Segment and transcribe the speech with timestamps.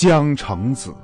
[0.00, 0.94] 江城子，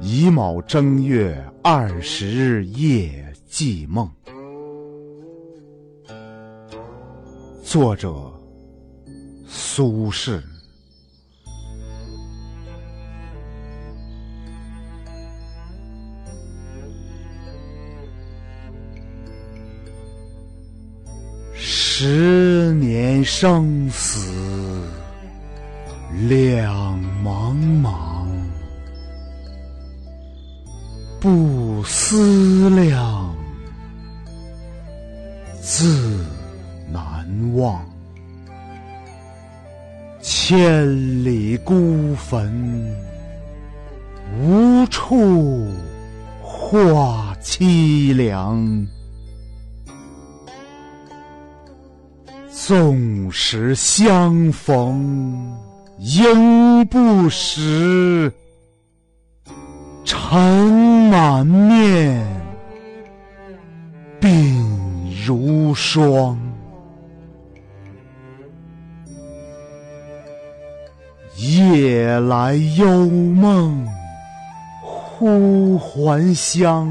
[0.00, 4.06] 乙卯正月二十日夜记梦。
[7.62, 8.30] 作者：
[9.46, 10.42] 苏轼。
[21.54, 24.30] 十年生死
[26.26, 28.26] 两茫茫，
[31.20, 33.32] 不思量，
[35.60, 36.26] 自
[36.90, 37.80] 难忘。
[40.20, 42.96] 千里孤坟，
[44.40, 45.68] 无处
[46.42, 48.86] 话凄凉。
[52.50, 55.56] 纵使相逢
[55.98, 58.32] 应不识，
[60.04, 60.38] 尘
[61.10, 62.24] 满面，
[64.20, 66.38] 鬓如霜。
[71.36, 73.86] 夜来幽梦
[74.82, 76.88] 忽还乡，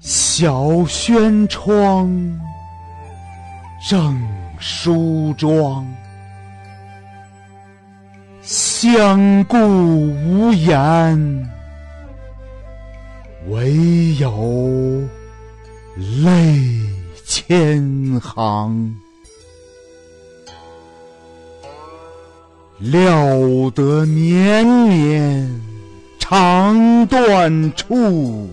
[0.00, 2.10] 小轩窗。
[3.88, 4.20] 正
[4.58, 5.86] 梳妆，
[8.86, 11.48] 相顾无言，
[13.48, 15.02] 唯有
[16.22, 16.60] 泪
[17.24, 18.96] 千行。
[22.78, 25.60] 料得年年
[26.20, 28.48] 肠断处。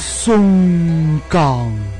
[0.00, 1.99] 松冈。